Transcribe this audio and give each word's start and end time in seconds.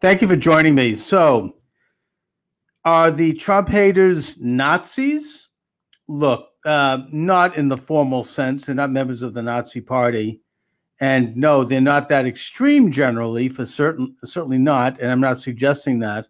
Thank 0.00 0.22
you 0.22 0.28
for 0.28 0.36
joining 0.36 0.74
me. 0.74 0.96
So, 0.96 1.56
are 2.84 3.10
the 3.10 3.32
Trump 3.34 3.68
haters 3.68 4.38
Nazis? 4.38 5.48
Look, 6.08 6.48
uh, 6.64 6.98
not 7.10 7.56
in 7.56 7.68
the 7.68 7.76
formal 7.76 8.24
sense. 8.24 8.66
They're 8.66 8.74
not 8.74 8.90
members 8.90 9.22
of 9.22 9.34
the 9.34 9.42
Nazi 9.42 9.80
Party, 9.80 10.42
and 11.00 11.34
no, 11.36 11.64
they're 11.64 11.80
not 11.80 12.08
that 12.10 12.26
extreme 12.26 12.90
generally. 12.92 13.48
For 13.48 13.64
certain, 13.64 14.16
certainly 14.24 14.58
not. 14.58 15.00
And 15.00 15.10
I'm 15.10 15.20
not 15.20 15.38
suggesting 15.38 16.00
that. 16.00 16.26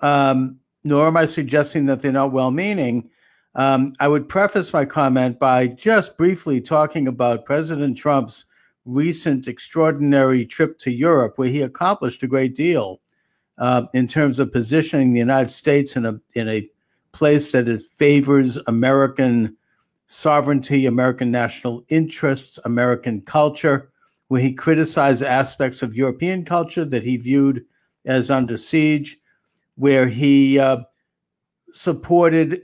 Um, 0.00 0.60
nor 0.84 1.06
am 1.06 1.16
I 1.16 1.26
suggesting 1.26 1.86
that 1.86 2.00
they're 2.00 2.12
not 2.12 2.32
well-meaning. 2.32 3.10
Um, 3.56 3.94
I 3.98 4.06
would 4.08 4.28
preface 4.28 4.72
my 4.72 4.84
comment 4.84 5.38
by 5.38 5.66
just 5.66 6.16
briefly 6.16 6.60
talking 6.60 7.08
about 7.08 7.46
President 7.46 7.96
Trump's 7.96 8.44
recent 8.86 9.48
extraordinary 9.48 10.46
trip 10.46 10.78
to 10.78 10.90
Europe, 10.90 11.34
where 11.36 11.48
he 11.48 11.60
accomplished 11.60 12.22
a 12.22 12.28
great 12.28 12.54
deal 12.54 13.00
uh, 13.58 13.86
in 13.92 14.06
terms 14.08 14.38
of 14.38 14.52
positioning 14.52 15.12
the 15.12 15.18
United 15.18 15.50
States 15.50 15.96
in 15.96 16.06
a 16.06 16.18
in 16.34 16.48
a 16.48 16.68
place 17.12 17.52
that 17.52 17.68
it 17.68 17.82
favors 17.96 18.58
American 18.66 19.56
sovereignty, 20.06 20.86
American 20.86 21.30
national 21.30 21.84
interests, 21.88 22.58
American 22.64 23.20
culture, 23.22 23.90
where 24.28 24.40
he 24.40 24.52
criticized 24.52 25.22
aspects 25.22 25.82
of 25.82 25.96
European 25.96 26.44
culture 26.44 26.84
that 26.84 27.04
he 27.04 27.16
viewed 27.16 27.64
as 28.04 28.30
under 28.30 28.56
siege, 28.56 29.18
where 29.74 30.06
he 30.06 30.58
uh, 30.58 30.78
supported 31.72 32.62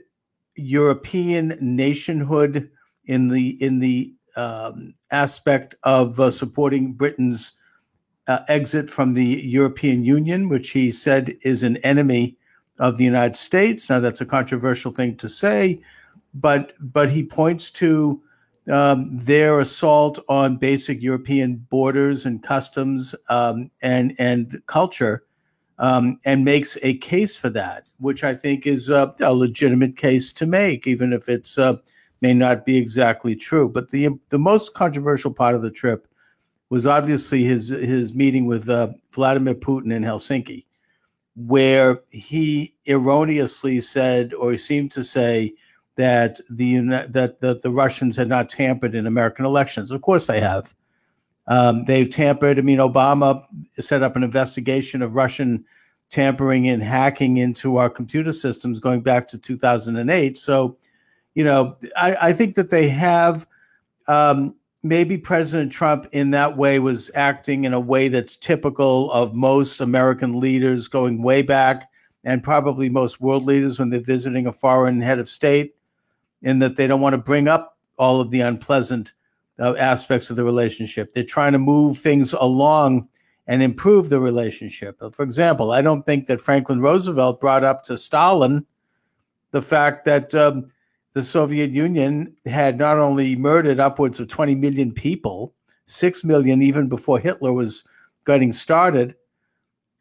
European 0.55 1.57
nationhood 1.59 2.69
in 3.05 3.29
the 3.29 3.61
in 3.61 3.79
the 3.79 4.13
um, 4.35 4.95
aspect 5.11 5.75
of 5.83 6.19
uh, 6.19 6.31
supporting 6.31 6.93
Britain's 6.93 7.53
uh, 8.27 8.39
exit 8.47 8.89
from 8.89 9.13
the 9.13 9.25
European 9.25 10.03
Union, 10.03 10.49
which 10.49 10.71
he 10.71 10.91
said 10.91 11.37
is 11.41 11.63
an 11.63 11.77
enemy 11.77 12.37
of 12.79 12.97
the 12.97 13.03
United 13.03 13.35
States. 13.35 13.89
Now, 13.89 13.99
that's 13.99 14.21
a 14.21 14.25
controversial 14.25 14.91
thing 14.91 15.17
to 15.17 15.27
say, 15.27 15.81
but 16.33 16.73
but 16.79 17.09
he 17.09 17.23
points 17.23 17.69
to 17.71 18.21
um, 18.71 19.09
their 19.11 19.59
assault 19.59 20.19
on 20.29 20.57
basic 20.57 21.01
European 21.01 21.57
borders 21.69 22.25
and 22.25 22.41
customs 22.41 23.13
um, 23.29 23.69
and 23.81 24.15
and 24.19 24.61
culture, 24.67 25.25
um, 25.79 26.19
and 26.25 26.45
makes 26.45 26.77
a 26.81 26.97
case 26.97 27.35
for 27.35 27.49
that, 27.49 27.85
which 27.99 28.23
I 28.23 28.35
think 28.35 28.65
is 28.65 28.89
a, 28.89 29.13
a 29.19 29.33
legitimate 29.33 29.97
case 29.97 30.31
to 30.33 30.45
make, 30.45 30.87
even 30.87 31.13
if 31.13 31.27
it's 31.27 31.57
uh, 31.57 31.75
may 32.23 32.33
not 32.33 32.65
be 32.65 32.77
exactly 32.77 33.35
true. 33.35 33.69
But 33.69 33.91
the 33.91 34.09
the 34.29 34.39
most 34.39 34.73
controversial 34.73 35.31
part 35.31 35.53
of 35.53 35.61
the 35.61 35.69
trip 35.69 36.07
was 36.69 36.87
obviously 36.87 37.43
his 37.43 37.67
his 37.67 38.15
meeting 38.15 38.45
with 38.45 38.67
uh, 38.69 38.93
Vladimir 39.11 39.53
Putin 39.53 39.93
in 39.93 40.03
Helsinki, 40.03 40.65
where 41.35 41.99
he 42.09 42.73
erroneously 42.87 43.81
said 43.81 44.33
or 44.33 44.55
seemed 44.55 44.91
to 44.93 45.03
say 45.03 45.53
that 45.97 46.39
the 46.49 46.79
that 47.09 47.41
the, 47.41 47.59
the 47.61 47.69
Russians 47.69 48.15
had 48.15 48.29
not 48.29 48.49
tampered 48.49 48.95
in 48.95 49.05
American 49.05 49.45
elections. 49.45 49.91
Of 49.91 50.01
course, 50.01 50.25
they 50.25 50.39
have. 50.39 50.73
Um, 51.47 51.83
they've 51.85 52.09
tampered. 52.09 52.57
I 52.57 52.61
mean, 52.61 52.79
Obama 52.79 53.43
set 53.81 54.01
up 54.01 54.15
an 54.15 54.23
investigation 54.23 55.01
of 55.01 55.13
Russian 55.13 55.65
tampering 56.09 56.69
and 56.69 56.81
hacking 56.81 57.35
into 57.35 57.75
our 57.75 57.89
computer 57.89 58.31
systems 58.31 58.79
going 58.79 59.01
back 59.01 59.27
to 59.27 59.37
2008. 59.37 60.37
So 60.37 60.77
you 61.35 61.43
know, 61.43 61.77
I, 61.95 62.29
I 62.29 62.33
think 62.33 62.55
that 62.55 62.69
they 62.69 62.89
have 62.89 63.47
um, 64.07 64.55
maybe 64.83 65.17
President 65.17 65.71
Trump 65.71 66.07
in 66.11 66.31
that 66.31 66.57
way 66.57 66.79
was 66.79 67.09
acting 67.15 67.63
in 67.65 67.73
a 67.73 67.79
way 67.79 68.07
that's 68.07 68.37
typical 68.37 69.11
of 69.11 69.33
most 69.33 69.79
American 69.79 70.39
leaders 70.39 70.87
going 70.87 71.23
way 71.23 71.41
back 71.41 71.89
and 72.23 72.43
probably 72.43 72.89
most 72.89 73.19
world 73.19 73.43
leaders 73.43 73.79
when 73.79 73.89
they're 73.89 73.99
visiting 73.99 74.47
a 74.47 74.53
foreign 74.53 75.01
head 75.01 75.19
of 75.19 75.29
state, 75.29 75.75
in 76.41 76.59
that 76.59 76.77
they 76.77 76.87
don't 76.87 77.01
want 77.01 77.13
to 77.13 77.17
bring 77.17 77.47
up 77.47 77.77
all 77.97 78.21
of 78.21 78.31
the 78.31 78.41
unpleasant 78.41 79.13
uh, 79.59 79.75
aspects 79.75 80.29
of 80.29 80.35
the 80.35 80.43
relationship. 80.43 81.13
They're 81.13 81.23
trying 81.23 81.53
to 81.53 81.59
move 81.59 81.97
things 81.97 82.33
along 82.33 83.09
and 83.47 83.61
improve 83.61 84.09
the 84.09 84.19
relationship. 84.19 85.01
For 85.13 85.23
example, 85.23 85.71
I 85.71 85.81
don't 85.81 86.05
think 86.05 86.27
that 86.27 86.41
Franklin 86.41 86.81
Roosevelt 86.81 87.41
brought 87.41 87.63
up 87.63 87.83
to 87.83 87.97
Stalin 87.97 88.65
the 89.51 89.61
fact 89.61 90.05
that 90.05 90.33
um, 90.33 90.71
the 91.13 91.23
Soviet 91.23 91.71
Union 91.71 92.35
had 92.45 92.77
not 92.77 92.97
only 92.97 93.35
murdered 93.35 93.79
upwards 93.79 94.19
of 94.19 94.27
20 94.27 94.55
million 94.55 94.91
people, 94.91 95.53
6 95.85 96.23
million 96.23 96.61
even 96.61 96.89
before 96.89 97.19
Hitler 97.19 97.53
was 97.53 97.83
getting 98.25 98.51
started, 98.51 99.15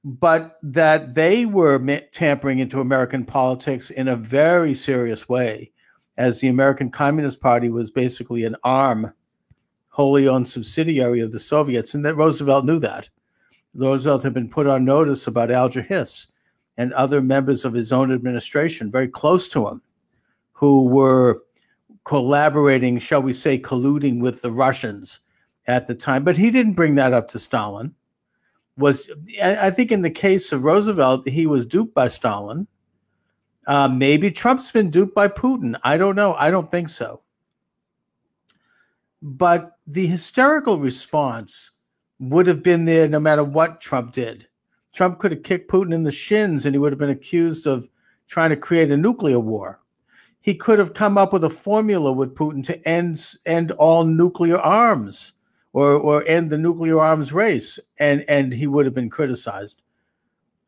but 0.05 0.59
that 0.63 1.15
they 1.15 1.45
were 1.47 1.79
tampering 2.13 2.59
into 2.59 2.81
American 2.81 3.25
politics 3.25 3.91
in 3.91 4.09
a 4.09 4.17
very 4.17 4.75
serious 4.75 5.29
way, 5.29 5.71
as 6.17 6.41
the 6.41 6.49
American 6.49 6.91
Communist 6.91 7.41
Party 7.41 7.69
was 7.69 7.91
basically 7.91 8.45
an 8.45 8.57
arm, 8.65 9.13
wholly 9.91 10.27
owned 10.27 10.49
subsidiary 10.49 11.21
of 11.21 11.31
the 11.31 11.39
Soviets, 11.39 11.95
and 11.95 12.05
that 12.05 12.17
Roosevelt 12.17 12.65
knew 12.65 12.79
that. 12.79 13.11
Roosevelt 13.75 14.23
had 14.23 14.35
been 14.35 14.49
put 14.49 14.67
on 14.67 14.85
notice 14.85 15.27
about 15.27 15.51
Alger 15.51 15.83
Hiss 15.83 16.29
and 16.77 16.93
other 16.95 17.21
members 17.21 17.65
of 17.65 17.75
his 17.75 17.93
own 17.93 18.13
administration 18.13 18.91
very 18.91 19.09
close 19.09 19.49
to 19.51 19.69
him 19.69 19.83
who 20.63 20.87
were 20.87 21.43
collaborating, 22.05 22.97
shall 23.01 23.21
we 23.21 23.33
say, 23.33 23.59
colluding 23.59 24.21
with 24.21 24.43
the 24.43 24.53
Russians 24.53 25.19
at 25.67 25.89
the 25.89 25.95
time. 25.97 26.23
But 26.23 26.39
he 26.39 26.53
didn't 26.53 26.75
bring 26.75 26.95
that 26.95 27.13
up 27.13 27.27
to 27.31 27.41
Stalin. 27.41 27.97
Was 28.77 29.11
I 29.43 29.73
think 29.73 29.91
in 29.91 30.03
the 30.03 30.11
case 30.11 30.53
of 30.53 30.63
Roosevelt, 30.63 31.27
he 31.27 31.49
was 31.49 31.67
duped 31.67 31.97
by 31.97 32.07
Stalin. 32.07 32.69
Uh, 33.67 33.89
maybe 33.89 34.31
Trump's 34.31 34.71
been 34.71 34.89
duped 34.89 35.17
by 35.17 35.27
Putin. 35.27 35.77
I 35.83 35.97
don't 35.97 36.15
know. 36.15 36.35
I 36.35 36.53
don't 36.53 36.71
think 36.71 36.91
so. 36.91 37.23
But 39.21 39.79
the 39.89 40.07
hysterical 40.07 40.79
response 40.79 41.73
would 42.21 42.47
have 42.47 42.63
been 42.63 42.85
there 42.85 43.09
no 43.09 43.19
matter 43.19 43.43
what 43.43 43.81
Trump 43.81 44.13
did. 44.13 44.47
Trump 44.93 45.19
could 45.19 45.33
have 45.33 45.43
kicked 45.43 45.69
Putin 45.69 45.93
in 45.93 46.05
the 46.05 46.13
shins 46.13 46.67
and 46.67 46.75
he 46.75 46.79
would 46.79 46.93
have 46.93 47.01
been 47.01 47.11
accused 47.11 47.67
of 47.67 47.89
trying 48.29 48.51
to 48.51 48.57
create 48.57 48.93
a 48.93 48.97
nuclear 48.97 49.41
war 49.41 49.82
he 50.43 50.55
could 50.55 50.79
have 50.79 50.93
come 50.93 51.17
up 51.17 51.33
with 51.33 51.45
a 51.45 51.51
formula 51.51 52.13
with 52.13 52.35
Putin 52.35 52.65
to 52.67 52.89
end 52.89 53.35
end 53.47 53.73
all 53.73 54.05
nuclear 54.05 54.59
arms 54.59 55.33
or 55.73 55.93
or 55.93 56.27
end 56.27 56.51
the 56.51 56.59
nuclear 56.59 57.01
arms 57.01 57.33
race, 57.33 57.79
and 57.99 58.25
and 58.29 58.53
he 58.53 58.67
would 58.67 58.85
have 58.85 58.95
been 58.95 59.11
criticized 59.11 59.83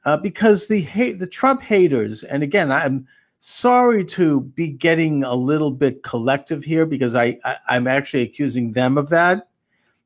uh, 0.04 0.16
because 0.16 0.66
the 0.66 0.80
hate 0.80 1.18
the 1.18 1.26
Trump 1.26 1.62
haters, 1.62 2.22
and 2.24 2.42
again, 2.42 2.70
I'm 2.70 3.06
sorry 3.40 4.04
to 4.04 4.40
be 4.40 4.68
getting 4.68 5.24
a 5.24 5.34
little 5.34 5.70
bit 5.70 6.02
collective 6.02 6.64
here 6.64 6.86
because 6.86 7.14
I, 7.14 7.38
I 7.44 7.56
I'm 7.68 7.86
actually 7.86 8.22
accusing 8.22 8.72
them 8.72 8.98
of 8.98 9.08
that. 9.10 9.48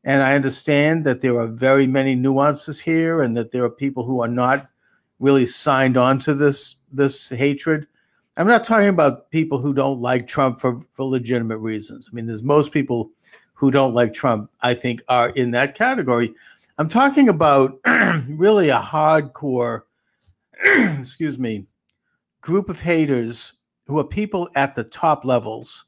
And 0.04 0.22
I 0.22 0.34
understand 0.34 1.04
that 1.04 1.20
there 1.20 1.38
are 1.38 1.48
very 1.48 1.86
many 1.86 2.14
nuances 2.14 2.80
here, 2.80 3.22
and 3.22 3.36
that 3.36 3.50
there 3.50 3.64
are 3.64 3.70
people 3.70 4.04
who 4.04 4.20
are 4.20 4.28
not 4.28 4.68
really 5.18 5.46
signed 5.46 5.96
on 5.96 6.18
to 6.20 6.34
this 6.34 6.76
this 6.92 7.28
hatred. 7.28 7.86
I'm 8.38 8.46
not 8.46 8.62
talking 8.62 8.88
about 8.88 9.28
people 9.32 9.58
who 9.58 9.74
don't 9.74 10.00
like 10.00 10.28
Trump 10.28 10.60
for, 10.60 10.80
for 10.94 11.04
legitimate 11.04 11.58
reasons. 11.58 12.08
I 12.08 12.14
mean, 12.14 12.24
there's 12.24 12.44
most 12.44 12.70
people 12.70 13.10
who 13.54 13.72
don't 13.72 13.94
like 13.94 14.14
Trump, 14.14 14.48
I 14.60 14.74
think, 14.74 15.02
are 15.08 15.30
in 15.30 15.50
that 15.50 15.74
category. 15.74 16.32
I'm 16.78 16.88
talking 16.88 17.28
about 17.28 17.80
really 18.28 18.68
a 18.68 18.78
hardcore, 18.78 19.82
excuse 20.64 21.36
me, 21.36 21.66
group 22.40 22.68
of 22.68 22.80
haters 22.80 23.54
who 23.88 23.98
are 23.98 24.04
people 24.04 24.48
at 24.54 24.76
the 24.76 24.84
top 24.84 25.24
levels, 25.24 25.86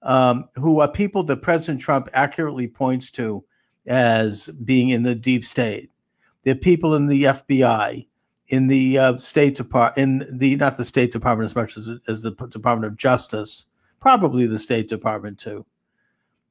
um, 0.00 0.48
who 0.54 0.80
are 0.80 0.88
people 0.88 1.22
that 1.24 1.42
President 1.42 1.82
Trump 1.82 2.08
accurately 2.14 2.68
points 2.68 3.10
to 3.10 3.44
as 3.86 4.46
being 4.64 4.88
in 4.88 5.02
the 5.02 5.14
deep 5.14 5.44
state. 5.44 5.90
They're 6.44 6.54
people 6.54 6.94
in 6.94 7.08
the 7.08 7.24
FBI 7.24 8.06
in 8.48 8.68
the 8.68 8.98
uh, 8.98 9.16
State 9.16 9.56
Department, 9.56 10.22
in 10.30 10.38
the 10.38 10.56
not 10.56 10.76
the 10.76 10.84
State 10.84 11.12
Department 11.12 11.44
as 11.46 11.54
much 11.54 11.76
as 11.76 11.88
as 12.08 12.22
the 12.22 12.32
Department 12.32 12.84
of 12.92 12.96
Justice, 12.96 13.66
probably 14.00 14.46
the 14.46 14.58
State 14.58 14.88
Department 14.88 15.38
too, 15.38 15.64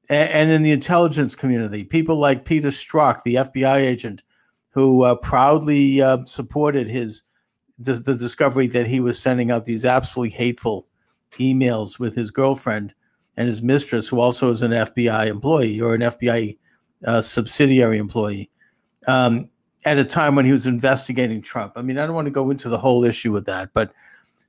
and, 0.09 0.29
and 0.29 0.51
in 0.51 0.63
the 0.63 0.71
intelligence 0.71 1.35
community, 1.35 1.83
people 1.83 2.17
like 2.17 2.45
Peter 2.45 2.69
Strzok, 2.69 3.23
the 3.23 3.35
FBI 3.35 3.77
agent, 3.77 4.23
who 4.69 5.03
uh, 5.03 5.15
proudly 5.15 6.01
uh, 6.01 6.25
supported 6.25 6.87
his 6.87 7.23
the, 7.77 7.93
the 7.95 8.15
discovery 8.15 8.67
that 8.67 8.87
he 8.87 8.99
was 8.99 9.19
sending 9.19 9.51
out 9.51 9.65
these 9.65 9.85
absolutely 9.85 10.35
hateful 10.35 10.87
emails 11.39 11.97
with 11.97 12.15
his 12.15 12.31
girlfriend 12.31 12.93
and 13.37 13.47
his 13.47 13.61
mistress, 13.61 14.07
who 14.07 14.19
also 14.19 14.51
is 14.51 14.61
an 14.61 14.71
FBI 14.71 15.27
employee 15.27 15.79
or 15.81 15.95
an 15.95 16.01
FBI 16.01 16.57
uh, 17.05 17.21
subsidiary 17.21 17.97
employee. 17.97 18.49
Um, 19.07 19.49
at 19.85 19.97
a 19.97 20.05
time 20.05 20.35
when 20.35 20.45
he 20.45 20.51
was 20.51 20.67
investigating 20.67 21.41
Trump. 21.41 21.73
I 21.75 21.81
mean, 21.81 21.97
I 21.97 22.05
don't 22.05 22.15
want 22.15 22.27
to 22.27 22.31
go 22.31 22.49
into 22.49 22.69
the 22.69 22.77
whole 22.77 23.03
issue 23.03 23.31
with 23.31 23.45
that, 23.45 23.69
but 23.73 23.91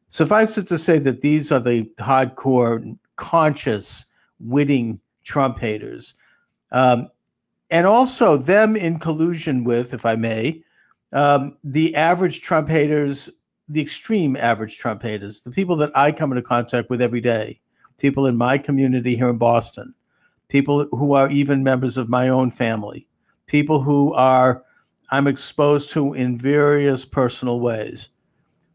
suffice 0.08 0.58
it 0.58 0.66
to 0.68 0.78
say 0.78 0.98
that 0.98 1.20
these 1.20 1.50
are 1.50 1.60
the 1.60 1.84
hardcore, 1.98 2.98
conscious, 3.16 4.06
witting 4.40 5.00
Trump 5.24 5.58
haters. 5.58 6.14
Um, 6.70 7.08
and 7.70 7.86
also 7.86 8.36
them 8.36 8.76
in 8.76 8.98
collusion 8.98 9.64
with, 9.64 9.94
if 9.94 10.04
I 10.04 10.16
may, 10.16 10.62
Um, 11.14 11.58
the 11.62 11.94
average 11.94 12.40
Trump 12.40 12.70
haters, 12.70 13.28
the 13.68 13.82
extreme 13.82 14.34
average 14.34 14.78
Trump 14.78 15.02
haters, 15.02 15.42
the 15.42 15.50
people 15.50 15.76
that 15.76 15.92
I 15.94 16.10
come 16.10 16.32
into 16.32 16.42
contact 16.42 16.88
with 16.88 17.02
every 17.02 17.20
day, 17.20 17.60
people 17.98 18.26
in 18.26 18.36
my 18.36 18.56
community 18.58 19.14
here 19.14 19.28
in 19.28 19.36
Boston, 19.36 19.94
people 20.48 20.86
who 20.90 21.12
are 21.12 21.30
even 21.30 21.62
members 21.62 21.98
of 21.98 22.08
my 22.08 22.30
own 22.30 22.50
family, 22.50 23.06
people 23.46 23.82
who 23.82 24.14
are 24.14 24.64
I'm 25.12 25.26
exposed 25.26 25.90
to 25.90 26.14
in 26.14 26.38
various 26.38 27.04
personal 27.04 27.60
ways, 27.60 28.08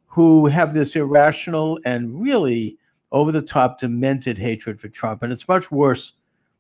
who 0.06 0.46
have 0.46 0.74
this 0.74 0.96
irrational 0.96 1.80
and 1.84 2.22
really 2.22 2.78
over 3.12 3.32
the 3.32 3.42
top, 3.42 3.80
demented 3.80 4.38
hatred 4.38 4.80
for 4.80 4.88
Trump. 4.88 5.24
And 5.24 5.34
it's 5.34 5.48
much 5.48 5.72
worse 5.72 6.14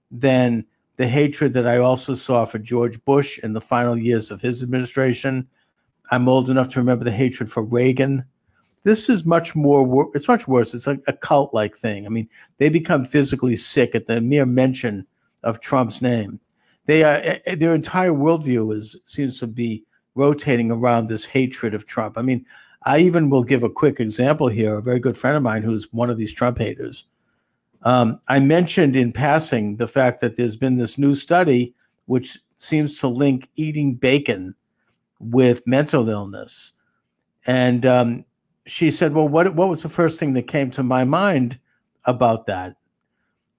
than 0.09 0.65
the 0.95 1.07
hatred 1.07 1.53
that 1.53 1.67
I 1.67 1.77
also 1.77 2.15
saw 2.15 2.45
for 2.45 2.57
George 2.57 3.03
Bush 3.05 3.37
in 3.39 3.53
the 3.53 3.61
final 3.61 3.95
years 3.95 4.31
of 4.31 4.41
his 4.41 4.63
administration. 4.63 5.47
I'm 6.09 6.27
old 6.27 6.49
enough 6.49 6.69
to 6.69 6.79
remember 6.79 7.05
the 7.05 7.11
hatred 7.11 7.51
for 7.51 7.61
Reagan. 7.61 8.25
This 8.81 9.09
is 9.09 9.25
much 9.25 9.55
more, 9.55 10.09
it's 10.15 10.27
much 10.27 10.47
worse. 10.47 10.73
It's 10.73 10.87
like 10.87 11.03
a 11.05 11.13
cult 11.13 11.53
like 11.53 11.77
thing. 11.77 12.07
I 12.07 12.09
mean, 12.09 12.29
they 12.57 12.69
become 12.69 13.05
physically 13.05 13.57
sick 13.57 13.93
at 13.93 14.07
the 14.07 14.21
mere 14.21 14.45
mention 14.47 15.05
of 15.43 15.59
Trump's 15.59 16.01
name. 16.01 16.39
They 16.87 17.03
are, 17.03 17.17
eh, 17.17 17.39
eh, 17.45 17.55
their 17.55 17.75
entire 17.75 18.11
worldview 18.11 18.75
is, 18.75 18.97
seems 19.05 19.39
to 19.39 19.47
be 19.47 19.83
rotating 20.15 20.71
around 20.71 21.07
this 21.07 21.25
hatred 21.25 21.73
of 21.73 21.85
Trump. 21.85 22.17
I 22.17 22.23
mean, 22.23 22.45
I 22.83 22.99
even 22.99 23.29
will 23.29 23.43
give 23.43 23.63
a 23.63 23.69
quick 23.69 23.99
example 23.99 24.47
here. 24.47 24.75
A 24.75 24.81
very 24.81 24.99
good 24.99 25.17
friend 25.17 25.37
of 25.37 25.43
mine 25.43 25.61
who's 25.61 25.91
one 25.93 26.09
of 26.09 26.17
these 26.17 26.33
Trump 26.33 26.57
haters. 26.57 27.05
Um, 27.83 28.19
I 28.27 28.39
mentioned 28.39 28.95
in 28.95 29.11
passing 29.13 29.75
the 29.75 29.87
fact 29.87 30.21
that 30.21 30.35
there's 30.35 30.55
been 30.55 30.77
this 30.77 30.97
new 30.97 31.13
study 31.13 31.75
which 32.05 32.39
seems 32.57 32.99
to 32.99 33.07
link 33.07 33.49
eating 33.55 33.93
bacon 33.93 34.55
with 35.19 35.67
mental 35.67 36.09
illness. 36.09 36.71
And 37.45 37.85
um, 37.85 38.25
she 38.65 38.91
said, 38.91 39.13
Well, 39.13 39.27
what, 39.27 39.53
what 39.55 39.69
was 39.69 39.83
the 39.83 39.89
first 39.89 40.19
thing 40.19 40.33
that 40.33 40.47
came 40.47 40.71
to 40.71 40.83
my 40.83 41.03
mind 41.03 41.59
about 42.05 42.47
that? 42.47 42.77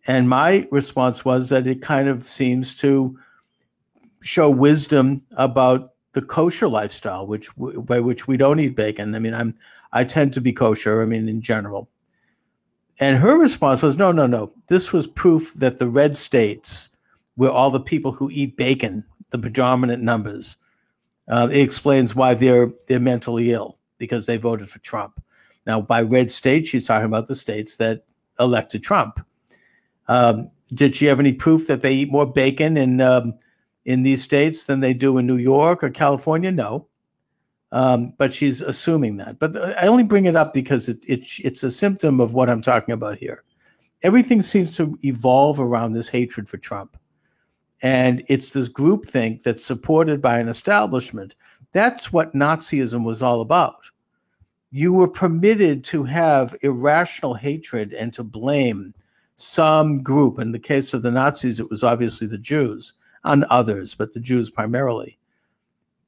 And 0.08 0.28
my 0.28 0.66
response 0.70 1.24
was 1.24 1.50
that 1.50 1.66
it 1.66 1.82
kind 1.82 2.08
of 2.08 2.26
seems 2.26 2.76
to 2.78 3.18
show 4.22 4.48
wisdom 4.48 5.22
about 5.32 5.92
the 6.14 6.22
kosher 6.22 6.66
lifestyle, 6.66 7.26
which 7.26 7.50
by 7.56 8.00
which 8.00 8.26
we 8.26 8.38
don't 8.38 8.58
eat 8.58 8.74
bacon. 8.74 9.14
I 9.14 9.18
mean, 9.18 9.34
I'm 9.34 9.54
I 9.92 10.04
tend 10.04 10.32
to 10.32 10.40
be 10.40 10.52
kosher. 10.52 11.02
I 11.02 11.04
mean, 11.04 11.28
in 11.28 11.42
general. 11.42 11.90
And 12.98 13.18
her 13.18 13.38
response 13.38 13.82
was, 13.82 13.96
no, 13.96 14.10
no, 14.10 14.26
no. 14.26 14.50
This 14.66 14.92
was 14.92 15.06
proof 15.06 15.52
that 15.54 15.78
the 15.78 15.86
red 15.86 16.18
states, 16.18 16.88
where 17.36 17.52
all 17.52 17.70
the 17.70 17.78
people 17.78 18.10
who 18.10 18.28
eat 18.32 18.56
bacon, 18.56 19.04
the 19.30 19.38
predominant 19.38 20.02
numbers, 20.02 20.56
uh, 21.28 21.48
it 21.52 21.60
explains 21.60 22.14
why 22.14 22.32
they're 22.32 22.68
they're 22.86 22.98
mentally 22.98 23.52
ill 23.52 23.76
because 23.98 24.24
they 24.24 24.38
voted 24.38 24.70
for 24.70 24.78
Trump. 24.78 25.22
Now, 25.66 25.82
by 25.82 26.00
red 26.00 26.30
states, 26.30 26.70
she's 26.70 26.86
talking 26.86 27.04
about 27.04 27.28
the 27.28 27.34
states 27.34 27.76
that 27.76 28.04
elected 28.40 28.82
Trump. 28.82 29.20
Um, 30.08 30.50
did 30.72 30.96
she 30.96 31.06
have 31.06 31.20
any 31.20 31.32
proof 31.32 31.66
that 31.66 31.82
they 31.82 31.92
eat 31.92 32.12
more 32.12 32.26
bacon 32.26 32.76
in 32.76 33.00
um, 33.00 33.34
in 33.84 34.02
these 34.02 34.22
states 34.22 34.64
than 34.64 34.80
they 34.80 34.92
do 34.92 35.18
in 35.18 35.26
New 35.26 35.36
York 35.36 35.82
or 35.82 35.90
California? 35.90 36.50
No. 36.50 36.88
Um, 37.70 38.14
but 38.16 38.32
she's 38.32 38.62
assuming 38.62 39.16
that. 39.18 39.38
But 39.38 39.56
I 39.78 39.86
only 39.86 40.04
bring 40.04 40.24
it 40.24 40.36
up 40.36 40.54
because 40.54 40.88
it, 40.88 41.04
it, 41.06 41.24
it's 41.38 41.62
a 41.62 41.70
symptom 41.70 42.18
of 42.20 42.32
what 42.32 42.48
I'm 42.48 42.62
talking 42.62 42.92
about 42.92 43.18
here. 43.18 43.44
Everything 44.02 44.42
seems 44.42 44.76
to 44.76 44.96
evolve 45.04 45.60
around 45.60 45.92
this 45.92 46.08
hatred 46.08 46.48
for 46.48 46.56
Trump. 46.56 46.96
And 47.82 48.24
it's 48.28 48.50
this 48.50 48.68
groupthink 48.68 49.42
that's 49.42 49.64
supported 49.64 50.22
by 50.22 50.38
an 50.38 50.48
establishment. 50.48 51.34
That's 51.72 52.12
what 52.12 52.34
Nazism 52.34 53.04
was 53.04 53.22
all 53.22 53.40
about. 53.40 53.84
You 54.70 54.92
were 54.92 55.08
permitted 55.08 55.84
to 55.84 56.04
have 56.04 56.56
irrational 56.62 57.34
hatred 57.34 57.92
and 57.92 58.12
to 58.14 58.22
blame 58.22 58.94
some 59.38 60.02
group. 60.02 60.40
In 60.40 60.50
the 60.50 60.58
case 60.58 60.92
of 60.92 61.02
the 61.02 61.12
Nazis, 61.12 61.60
it 61.60 61.70
was 61.70 61.84
obviously 61.84 62.26
the 62.26 62.38
Jews 62.38 62.94
on 63.22 63.44
others, 63.48 63.94
but 63.94 64.12
the 64.12 64.20
Jews 64.20 64.50
primarily. 64.50 65.18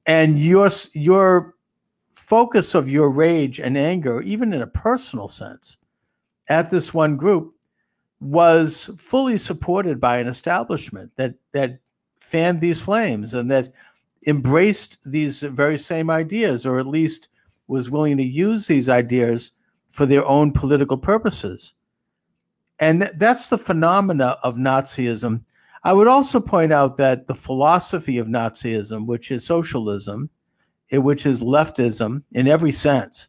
And 0.05 0.39
your 0.39 0.69
your 0.93 1.55
focus 2.15 2.75
of 2.75 2.89
your 2.89 3.11
rage 3.11 3.61
and 3.61 3.79
anger, 3.79 4.21
even 4.23 4.53
in 4.53 4.63
a 4.63 4.67
personal 4.67 5.29
sense, 5.29 5.77
at 6.49 6.71
this 6.71 6.93
one 6.93 7.17
group, 7.17 7.55
was 8.21 8.91
fully 8.99 9.39
supported 9.39 10.01
by 10.01 10.19
an 10.19 10.27
establishment 10.27 11.13
that 11.17 11.35
that 11.53 11.79
fanned 12.21 12.61
these 12.61 12.81
flames 12.81 13.33
and 13.33 13.49
that 13.51 13.73
embraced 14.27 14.99
these 15.05 15.41
very 15.41 15.79
same 15.79 16.11
ideas, 16.11 16.67
or 16.67 16.81
at 16.81 16.87
least 16.87 17.29
was 17.69 17.91
willing 17.91 18.17
to 18.17 18.25
use 18.25 18.67
these 18.67 18.89
ideas 18.89 19.53
for 19.89 20.05
their 20.05 20.27
own 20.27 20.51
political 20.51 20.99
purposes. 20.99 21.75
And 22.81 23.03
th- 23.03 23.13
that's 23.17 23.47
the 23.47 23.59
phenomena 23.59 24.39
of 24.43 24.57
Nazism 24.57 25.43
I 25.83 25.93
would 25.95 26.09
also 26.09 26.41
point 26.41 26.73
out 26.73 26.99
that 26.99 27.27
the 27.27 27.35
philosophy 27.35 28.19
of 28.19 28.27
Nazism, 28.27 29.07
which 29.07 29.31
is 29.31 29.47
socialism, 29.47 30.29
eh, 30.91 30.99
which 30.99 31.25
is 31.25 31.43
leftism 31.43 32.23
in 32.33 32.47
every 32.47 32.73
sense, 32.73 33.29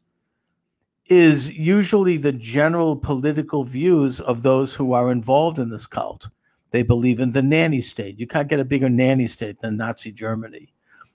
is 1.05 1.51
usually 1.51 2.17
the 2.17 2.33
general 2.33 2.95
political 2.95 3.63
views 3.63 4.19
of 4.19 4.41
those 4.41 4.75
who 4.75 4.93
are 4.93 5.11
involved 5.11 5.59
in 5.59 5.69
this 5.69 5.87
cult. 5.87 6.29
They 6.71 6.83
believe 6.83 7.19
in 7.19 7.31
the 7.31 7.41
nanny 7.41 7.81
state. 7.81 8.19
You 8.19 8.27
can't 8.27 8.47
get 8.47 8.59
a 8.59 8.65
bigger 8.65 8.89
nanny 8.89 9.27
state 9.27 9.59
than 9.59 9.77
Nazi 9.77 10.11
Germany. 10.11 10.73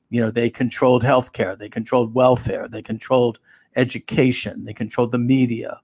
You 0.08 0.20
know, 0.20 0.30
they 0.30 0.48
controlled 0.48 1.02
healthcare, 1.02 1.58
they 1.58 1.68
controlled 1.68 2.14
welfare, 2.14 2.68
they 2.68 2.82
controlled 2.82 3.40
education, 3.74 4.64
they 4.64 4.72
controlled 4.72 5.12
the 5.12 5.18
media. 5.18 5.80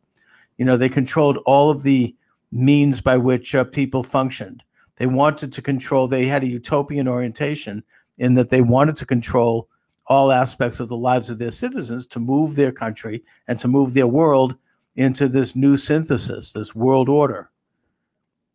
You 0.57 0.65
know, 0.65 0.77
they 0.77 0.89
controlled 0.89 1.39
all 1.45 1.71
of 1.71 1.83
the 1.83 2.15
means 2.53 3.01
by 3.01 3.17
which 3.17 3.55
uh, 3.55 3.65
people 3.65 4.03
functioned. 4.03 4.63
They 4.97 5.07
wanted 5.07 5.53
to 5.55 5.63
control, 5.63 6.07
they 6.07 6.27
had 6.27 6.43
a 6.43 6.49
utopian 6.49 7.09
orientation 7.09 7.83
in 8.19 8.35
that 8.35 8.51
they 8.51 8.61
wanted 8.61 8.97
to 8.99 9.07
control 9.07 9.69
all 10.07 10.31
aspects 10.31 10.79
of 10.79 10.89
the 10.89 10.97
lives 10.97 11.31
of 11.31 11.39
their 11.39 11.51
citizens 11.51 12.07
to 12.09 12.21
move 12.21 12.55
their 12.55 12.73
country 12.73 13.25
and 13.49 13.59
to 13.59 13.69
move 13.69 13.95
their 13.95 14.07
world 14.07 14.57
into 14.97 15.29
this 15.29 15.57
new 15.57 15.77
synthesis, 15.77 16.53
this 16.53 16.75
world 16.75 17.09
order. 17.09 17.51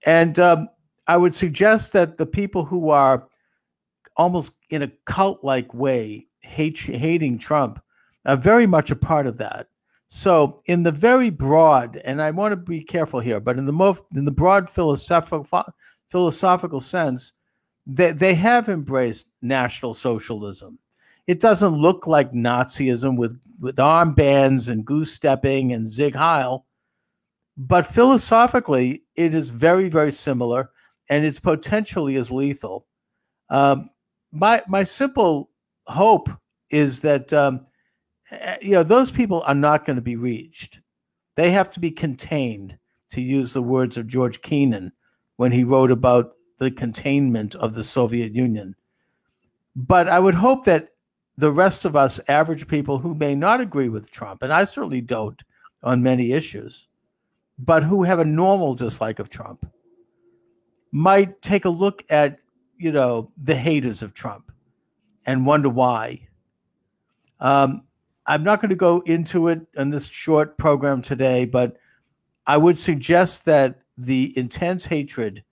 And 0.05 0.38
um, 0.38 0.69
I 1.07 1.17
would 1.17 1.33
suggest 1.33 1.94
that 1.94 2.17
the 2.17 2.25
people 2.25 2.65
who 2.65 2.91
are 2.91 3.27
almost 4.15 4.53
in 4.69 4.83
a 4.83 4.91
cult 5.05 5.44
like 5.44 5.73
way 5.73 6.27
hate, 6.41 6.77
hating 6.77 7.39
Trump 7.39 7.81
are 8.25 8.38
very 8.38 8.67
much 8.67 8.91
a 8.91 8.95
part 8.95 9.25
of 9.25 9.37
that. 9.37 9.68
So, 10.09 10.61
in 10.66 10.83
the 10.83 10.92
very 10.92 11.30
broad, 11.30 12.02
and 12.06 12.21
I 12.21 12.31
want 12.31 12.54
to 12.54 12.57
be 12.57 12.81
careful 12.81 13.19
here, 13.19 13.42
but 13.42 13.57
in 13.57 13.66
the 13.66 13.73
most 13.73 14.02
in 14.16 14.23
the 14.23 14.31
broad 14.31 14.69
philosophical 14.69 15.45
philosophical 16.09 16.80
sense, 16.80 17.33
they, 17.85 18.11
they 18.11 18.35
have 18.35 18.69
embraced 18.69 19.28
National 19.42 19.94
Socialism. 19.94 20.80
It 21.26 21.40
doesn't 21.40 21.73
look 21.73 22.07
like 22.07 22.31
Nazism 22.31 23.18
with, 23.18 23.42
with 23.59 23.76
armbands 23.78 24.69
and 24.69 24.85
goose 24.85 25.14
stepping 25.14 25.73
and 25.73 25.90
Sieg 25.90 26.16
Heil, 26.16 26.66
but 27.57 27.87
philosophically, 27.87 29.04
it 29.16 29.33
is 29.33 29.49
very, 29.49 29.90
very 29.90 30.11
similar 30.11 30.69
and 31.09 31.26
it's 31.26 31.40
potentially 31.40 32.16
as 32.16 32.31
lethal. 32.31 32.85
Um, 33.49 33.90
my, 34.31 34.61
my 34.68 34.83
simple 34.83 35.49
hope 35.87 36.30
is 36.69 37.02
that 37.02 37.31
um, 37.33 37.66
you 38.62 38.72
know 38.72 38.84
those 38.84 39.12
people 39.12 39.44
are 39.46 39.56
not 39.56 39.86
going 39.86 39.96
to 39.96 40.02
be 40.02 40.16
reached. 40.16 40.81
They 41.36 41.52
have 41.52 41.69
to 41.72 41.80
be 41.80 41.92
contained, 41.92 42.78
to 43.12 43.22
use 43.22 43.54
the 43.54 43.62
words 43.62 43.98
of 43.98 44.07
George 44.07 44.42
Kennan, 44.42 44.92
when 45.36 45.52
he 45.52 45.64
wrote 45.64 45.92
about 45.92 46.34
the 46.57 46.72
containment 46.72 47.56
of 47.56 47.76
the 47.76 47.84
Soviet 47.84 48.34
Union. 48.34 48.76
But 49.76 50.07
I 50.10 50.19
would 50.19 50.34
hope 50.34 50.66
that 50.66 50.90
the 51.38 51.52
rest 51.52 51.86
of 51.86 51.96
us, 51.96 52.19
average 52.28 52.68
people 52.68 52.98
who 52.98 53.14
may 53.14 53.36
not 53.36 53.62
agree 53.62 53.90
with 53.90 54.10
Trump, 54.10 54.42
and 54.42 54.52
I 54.52 54.64
certainly 54.64 55.02
don't 55.02 55.42
on 55.84 56.02
many 56.02 56.31
issues, 56.31 56.88
but 57.60 57.84
who 57.84 58.04
have 58.04 58.19
a 58.19 58.26
normal 58.26 58.74
dislike 58.74 59.19
of 59.19 59.30
Trump, 59.30 59.72
might 60.92 61.42
take 61.44 61.66
a 61.66 61.69
look 61.69 62.04
at, 62.10 62.40
you 62.78 62.92
know, 62.92 63.31
the 63.38 63.56
haters 63.56 64.02
of 64.02 64.16
Trump 64.16 64.52
and 65.26 65.46
wonder 65.46 65.69
why. 65.69 66.28
Um, 67.40 67.84
I'm 68.28 68.44
not 68.44 68.62
going 68.62 68.69
to 68.69 68.76
go 68.76 69.00
into 69.02 69.48
it 69.48 69.62
in 69.76 69.90
this 69.90 70.06
short 70.06 70.57
program 70.57 71.02
today, 71.02 71.46
but 71.46 71.78
I 72.46 72.57
would 72.57 72.78
suggest 72.78 73.46
that 73.46 73.80
the 73.98 74.38
intense 74.38 74.86
hatred 74.86 75.44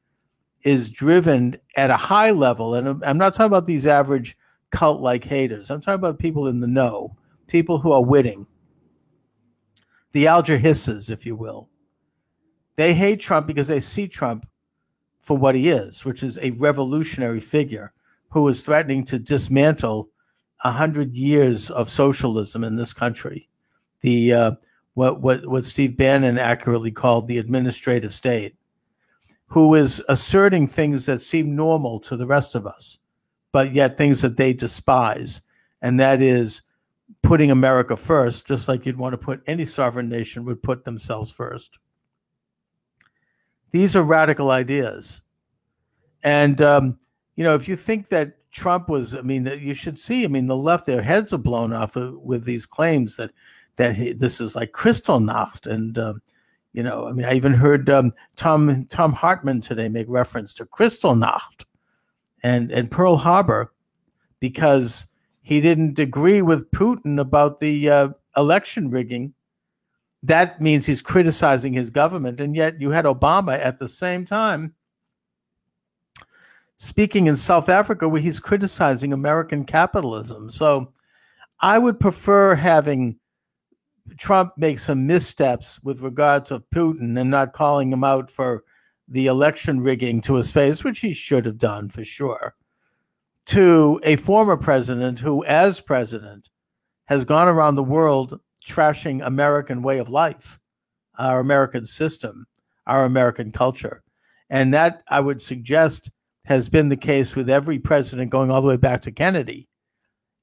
is 0.64 0.92
driven 0.92 1.58
at 1.76 1.90
a 1.90 1.98
high 1.98 2.32
level. 2.32 2.76
And 2.76 3.04
I'm 3.04 3.18
not 3.18 3.34
talking 3.34 3.48
about 3.48 3.66
these 3.66 3.88
average 3.88 4.38
cult 4.72 5.00
like 5.00 5.24
haters, 5.24 5.72
I'm 5.72 5.80
talking 5.80 5.96
about 6.00 6.20
people 6.20 6.48
in 6.48 6.60
the 6.60 6.68
know, 6.68 7.16
people 7.48 7.80
who 7.80 7.94
are 7.94 8.04
witting, 8.04 8.46
the 10.12 10.28
Alger 10.28 10.58
Hisses, 10.58 11.10
if 11.10 11.26
you 11.26 11.36
will. 11.36 11.70
They 12.76 12.94
hate 12.94 13.22
Trump 13.22 13.48
because 13.48 13.68
they 13.68 13.80
see 13.80 14.10
Trump 14.10 14.46
for 15.22 15.38
what 15.38 15.56
he 15.56 15.70
is, 15.70 16.04
which 16.04 16.22
is 16.22 16.38
a 16.40 16.52
revolutionary 16.52 17.40
figure 17.40 17.94
who 18.32 18.46
is 18.50 18.64
threatening 18.64 19.06
to 19.06 19.18
dismantle 19.18 20.10
a 20.64 20.72
hundred 20.72 21.16
years 21.16 21.70
of 21.70 21.90
socialism 21.90 22.64
in 22.64 22.76
this 22.76 22.94
country. 22.94 23.50
The 24.02 24.34
uh, 24.34 24.52
what 24.94 25.22
what 25.22 25.46
what 25.46 25.66
Steve 25.66 25.98
Bannon 25.98 26.38
accurately 26.38 26.92
called 26.92 27.28
the 27.28 27.38
administrative 27.38 28.14
state, 28.14 28.56
who 29.48 29.76
is 29.76 30.04
asserting 30.10 30.68
things 30.68 31.06
that 31.06 31.22
seem 31.22 31.56
normal 31.56 32.00
to 32.02 32.18
the 32.18 32.26
rest 32.26 32.56
of 32.56 32.66
us, 32.66 32.98
but 33.52 33.74
yet 33.74 33.98
things 33.98 34.22
that 34.22 34.38
they 34.38 34.54
despise, 34.54 35.42
and 35.82 36.00
that 36.00 36.22
is 36.22 36.62
putting 37.22 37.52
America 37.52 37.96
first, 37.96 38.48
just 38.48 38.68
like 38.68 38.86
you'd 38.86 38.98
want 38.98 39.14
to 39.14 39.18
put 39.18 39.44
any 39.48 39.66
sovereign 39.66 40.10
nation 40.10 40.46
would 40.46 40.64
put 40.64 40.86
themselves 40.86 41.32
first. 41.32 41.78
These 43.72 43.96
are 43.96 44.04
radical 44.04 44.52
ideas, 44.52 45.22
and 46.24 46.62
um, 46.62 47.00
you 47.36 47.44
know 47.44 47.56
if 47.56 47.68
you 47.68 47.76
think 47.76 48.08
that 48.10 48.38
Trump 48.56 48.88
was, 48.88 49.14
I 49.14 49.22
mean, 49.22 49.46
you 49.60 49.74
should 49.74 50.00
see. 50.00 50.24
I 50.24 50.28
mean, 50.28 50.48
the 50.48 50.56
left, 50.56 50.86
their 50.86 51.02
heads 51.02 51.34
are 51.34 51.38
blown 51.38 51.74
off 51.74 51.96
with 51.96 52.46
these 52.46 52.66
claims 52.66 53.18
that 53.18 53.32
that 53.76 53.98
he, 53.98 54.14
this 54.14 54.40
is 54.40 54.56
like 54.56 54.72
Kristallnacht, 54.72 55.68
and 55.68 56.00
um, 56.00 56.22
you 56.72 56.82
know, 56.82 57.06
I 57.06 57.12
mean, 57.12 57.26
I 57.26 57.34
even 57.34 57.52
heard 57.52 57.90
um, 57.90 58.14
Thom 58.38 58.86
Thom 58.86 59.12
Hartmann 59.12 59.60
today 59.60 59.90
make 59.90 60.08
reference 60.08 60.54
to 60.54 60.66
Kristallnacht 60.66 61.66
and 62.44 62.72
and 62.72 62.90
Pearl 62.90 63.18
Harbor 63.18 63.74
because 64.40 65.10
he 65.42 65.60
didn't 65.60 66.00
agree 66.00 66.42
with 66.42 66.72
Putin 66.72 67.20
about 67.20 67.60
the 67.60 67.90
uh, 67.90 68.10
election 68.38 68.90
rigging. 68.90 69.34
That 70.24 70.62
means 70.62 70.86
he's 70.86 71.02
criticizing 71.02 71.74
his 71.74 71.90
government, 71.90 72.40
and 72.40 72.56
yet 72.56 72.80
you 72.80 72.92
had 72.92 73.04
Obama 73.04 73.60
at 73.60 73.80
the 73.80 73.90
same 73.90 74.24
time 74.24 74.74
speaking 76.78 77.28
in 77.28 77.38
South 77.38 77.70
Africa 77.70 78.08
where 78.08 78.22
he's 78.22 78.40
criticizing 78.40 79.14
American 79.14 79.66
capitalism. 79.66 80.52
So 80.52 80.94
I 81.60 81.78
would 81.78 82.00
prefer 82.00 82.56
having 82.56 83.18
Trump 84.18 84.54
make 84.58 84.80
some 84.80 85.08
missteps 85.08 85.82
with 85.84 86.02
regard 86.02 86.46
to 86.46 86.64
Putin 86.74 87.20
and 87.20 87.32
not 87.32 87.54
calling 87.54 87.92
him 87.92 88.04
out 88.04 88.30
for 88.30 88.64
the 89.08 89.28
election 89.28 89.82
rigging 89.82 90.22
to 90.22 90.36
his 90.36 90.52
face, 90.52 90.84
which 90.84 91.00
he 91.00 91.14
should 91.14 91.46
have 91.46 91.58
done 91.58 91.90
for 91.90 92.04
sure, 92.04 92.56
to 93.46 94.00
a 94.04 94.16
former 94.18 94.58
president 94.58 95.20
who, 95.20 95.44
as 95.46 95.80
president, 95.80 96.50
has 97.06 97.26
gone 97.26 97.48
around 97.48 97.76
the 97.76 97.84
world 97.84 98.40
trashing 98.66 99.26
American 99.26 99.84
way 99.84 100.00
of 100.00 100.10
life, 100.10 100.60
our 101.18 101.40
American 101.40 101.86
system, 101.86 102.46
our 102.88 103.06
American 103.06 103.52
culture. 103.52 104.04
And 104.50 104.74
that 104.74 105.04
I 105.08 105.20
would 105.20 105.42
suggest 105.42 106.10
has 106.46 106.70
been 106.70 106.90
the 106.90 106.98
case 106.98 107.36
with 107.36 107.50
every 107.50 107.80
president 107.80 108.32
going 108.32 108.50
all 108.50 108.62
the 108.62 108.68
way 108.68 108.78
back 108.78 109.02
to 109.04 109.12
Kennedy, 109.12 109.68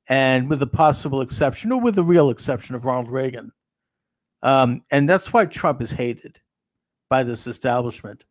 and 0.09 0.51
with 0.51 0.61
the 0.61 0.67
possible 0.67 1.21
exception, 1.21 1.73
or 1.73 1.81
with 1.81 1.95
the 1.95 2.05
real 2.05 2.31
exception 2.31 2.75
of 2.75 2.85
Ronald 2.85 3.11
Reagan. 3.11 3.53
Um, 4.43 4.83
and 4.91 5.09
that's 5.09 5.33
why 5.33 5.47
Trump 5.47 5.81
is 5.81 5.93
hated 5.93 6.41
by 7.09 7.23
this 7.23 7.47
establishment. 7.47 8.25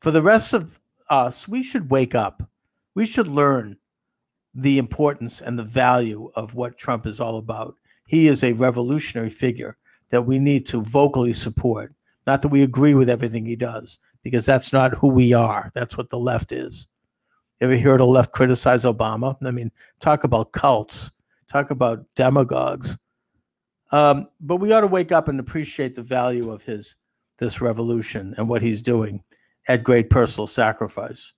For 0.00 0.10
the 0.10 0.22
rest 0.22 0.52
of 0.52 0.80
us, 1.08 1.46
we 1.46 1.62
should 1.62 1.90
wake 1.90 2.14
up. 2.14 2.42
We 2.94 3.06
should 3.06 3.28
learn 3.28 3.76
the 4.54 4.78
importance 4.78 5.40
and 5.40 5.58
the 5.58 5.62
value 5.62 6.32
of 6.34 6.54
what 6.54 6.78
Trump 6.78 7.06
is 7.06 7.20
all 7.20 7.38
about. 7.38 7.76
He 8.06 8.26
is 8.26 8.42
a 8.42 8.52
revolutionary 8.52 9.30
figure 9.30 9.76
that 10.10 10.22
we 10.22 10.38
need 10.38 10.66
to 10.66 10.82
vocally 10.82 11.32
support. 11.32 11.94
Not 12.26 12.42
that 12.42 12.48
we 12.48 12.62
agree 12.62 12.94
with 12.94 13.10
everything 13.10 13.46
he 13.46 13.54
does, 13.54 14.00
because 14.24 14.44
that's 14.44 14.72
not 14.72 14.94
who 14.94 15.08
we 15.08 15.32
are. 15.32 15.70
That's 15.74 15.96
what 15.96 16.10
the 16.10 16.18
left 16.18 16.50
is. 16.50 16.88
You 17.60 17.68
ever 17.68 17.76
hear 17.76 17.96
the 17.96 18.06
left 18.06 18.32
criticize 18.32 18.84
Obama? 18.84 19.36
I 19.42 19.50
mean, 19.50 19.72
talk 20.00 20.24
about 20.24 20.52
cults, 20.52 21.10
talk 21.48 21.70
about 21.70 22.04
demagogues. 22.14 22.98
Um, 23.92 24.28
but 24.40 24.56
we 24.56 24.72
ought 24.72 24.82
to 24.82 24.86
wake 24.86 25.12
up 25.12 25.28
and 25.28 25.40
appreciate 25.40 25.94
the 25.94 26.02
value 26.02 26.50
of 26.50 26.62
his 26.62 26.96
this 27.38 27.60
revolution 27.60 28.34
and 28.36 28.48
what 28.48 28.62
he's 28.62 28.82
doing 28.82 29.22
at 29.68 29.84
great 29.84 30.10
personal 30.10 30.46
sacrifice. 30.46 31.32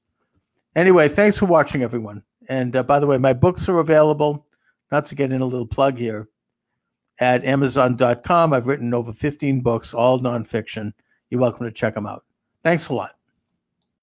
Anyway, 0.76 1.08
thanks 1.08 1.38
for 1.38 1.46
watching, 1.46 1.82
everyone. 1.82 2.22
And 2.48 2.74
uh, 2.76 2.82
by 2.82 3.00
the 3.00 3.06
way, 3.06 3.18
my 3.18 3.32
books 3.32 3.68
are 3.68 3.78
available. 3.78 4.46
Not 4.90 5.06
to 5.06 5.14
get 5.14 5.32
in 5.32 5.40
a 5.40 5.46
little 5.46 5.66
plug 5.66 5.98
here 5.98 6.28
at 7.18 7.44
Amazon.com. 7.44 8.52
I've 8.52 8.66
written 8.66 8.94
over 8.94 9.12
15 9.12 9.60
books, 9.60 9.92
all 9.92 10.18
nonfiction. 10.20 10.92
You're 11.30 11.40
welcome 11.40 11.66
to 11.66 11.72
check 11.72 11.94
them 11.94 12.06
out. 12.06 12.24
Thanks 12.62 12.88
a 12.88 12.94
lot. 12.94 13.17